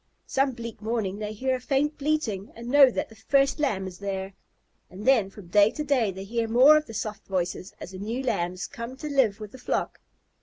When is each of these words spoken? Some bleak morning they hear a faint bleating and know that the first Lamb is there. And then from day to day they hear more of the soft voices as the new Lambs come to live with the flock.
Some 0.25 0.53
bleak 0.53 0.81
morning 0.81 1.19
they 1.19 1.31
hear 1.31 1.53
a 1.53 1.59
faint 1.59 1.99
bleating 1.99 2.51
and 2.55 2.69
know 2.71 2.89
that 2.89 3.09
the 3.09 3.15
first 3.15 3.59
Lamb 3.59 3.85
is 3.85 3.99
there. 3.99 4.33
And 4.89 5.05
then 5.05 5.29
from 5.29 5.49
day 5.49 5.69
to 5.69 5.83
day 5.83 6.09
they 6.09 6.23
hear 6.23 6.47
more 6.47 6.75
of 6.75 6.87
the 6.87 6.93
soft 6.95 7.27
voices 7.27 7.75
as 7.79 7.91
the 7.91 7.99
new 7.99 8.23
Lambs 8.23 8.65
come 8.65 8.97
to 8.97 9.07
live 9.07 9.39
with 9.39 9.51
the 9.51 9.59
flock. 9.59 10.01